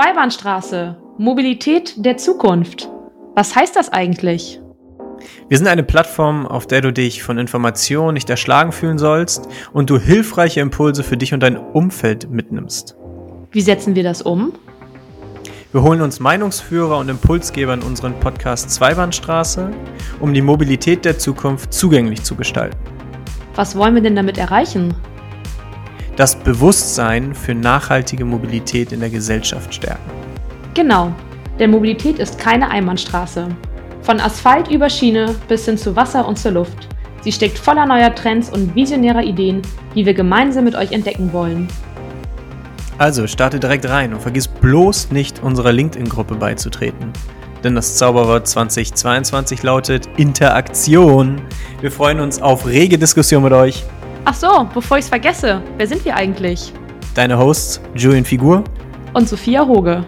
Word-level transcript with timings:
Zweibahnstraße. 0.00 0.96
Mobilität 1.18 1.92
der 2.06 2.16
Zukunft. 2.16 2.88
Was 3.34 3.54
heißt 3.54 3.76
das 3.76 3.92
eigentlich? 3.92 4.58
Wir 5.50 5.58
sind 5.58 5.66
eine 5.66 5.82
Plattform, 5.82 6.46
auf 6.46 6.66
der 6.66 6.80
du 6.80 6.90
dich 6.90 7.22
von 7.22 7.36
Informationen 7.36 8.14
nicht 8.14 8.30
erschlagen 8.30 8.72
fühlen 8.72 8.96
sollst 8.96 9.46
und 9.74 9.90
du 9.90 9.98
hilfreiche 9.98 10.60
Impulse 10.60 11.02
für 11.02 11.18
dich 11.18 11.34
und 11.34 11.42
dein 11.42 11.58
Umfeld 11.58 12.30
mitnimmst. 12.30 12.96
Wie 13.50 13.60
setzen 13.60 13.94
wir 13.94 14.02
das 14.02 14.22
um? 14.22 14.54
Wir 15.72 15.82
holen 15.82 16.00
uns 16.00 16.18
Meinungsführer 16.18 16.96
und 16.96 17.10
Impulsgeber 17.10 17.74
in 17.74 17.82
unseren 17.82 18.18
Podcast 18.20 18.70
Zweibahnstraße, 18.70 19.70
um 20.18 20.32
die 20.32 20.40
Mobilität 20.40 21.04
der 21.04 21.18
Zukunft 21.18 21.74
zugänglich 21.74 22.22
zu 22.22 22.36
gestalten. 22.36 22.78
Was 23.54 23.76
wollen 23.76 23.96
wir 23.96 24.02
denn 24.02 24.16
damit 24.16 24.38
erreichen? 24.38 24.94
Das 26.20 26.36
Bewusstsein 26.36 27.34
für 27.34 27.54
nachhaltige 27.54 28.26
Mobilität 28.26 28.92
in 28.92 29.00
der 29.00 29.08
Gesellschaft 29.08 29.72
stärken. 29.72 30.10
Genau, 30.74 31.14
denn 31.58 31.70
Mobilität 31.70 32.18
ist 32.18 32.38
keine 32.38 32.70
Einbahnstraße. 32.70 33.48
Von 34.02 34.20
Asphalt 34.20 34.70
über 34.70 34.90
Schiene 34.90 35.34
bis 35.48 35.64
hin 35.64 35.78
zu 35.78 35.96
Wasser 35.96 36.28
und 36.28 36.38
zur 36.38 36.50
Luft. 36.50 36.88
Sie 37.22 37.32
steckt 37.32 37.58
voller 37.58 37.86
neuer 37.86 38.14
Trends 38.14 38.50
und 38.50 38.74
visionärer 38.74 39.22
Ideen, 39.22 39.62
die 39.94 40.04
wir 40.04 40.12
gemeinsam 40.12 40.64
mit 40.64 40.74
euch 40.74 40.92
entdecken 40.92 41.32
wollen. 41.32 41.68
Also 42.98 43.26
starte 43.26 43.58
direkt 43.58 43.88
rein 43.88 44.12
und 44.12 44.20
vergiss 44.20 44.46
bloß 44.46 45.12
nicht, 45.12 45.42
unserer 45.42 45.72
LinkedIn-Gruppe 45.72 46.34
beizutreten. 46.34 47.14
Denn 47.64 47.74
das 47.74 47.96
Zauberwort 47.96 48.46
2022 48.46 49.62
lautet 49.62 50.06
Interaktion. 50.18 51.40
Wir 51.80 51.90
freuen 51.90 52.20
uns 52.20 52.42
auf 52.42 52.66
rege 52.66 52.98
Diskussion 52.98 53.42
mit 53.42 53.54
euch. 53.54 53.86
Ach 54.24 54.34
so, 54.34 54.68
bevor 54.74 54.98
ich 54.98 55.04
es 55.04 55.08
vergesse, 55.08 55.62
wer 55.78 55.86
sind 55.86 56.04
wir 56.04 56.14
eigentlich? 56.14 56.72
Deine 57.14 57.38
Hosts 57.38 57.80
Julian 57.94 58.24
Figur 58.24 58.62
und 59.14 59.28
Sophia 59.28 59.66
Hoge. 59.66 60.04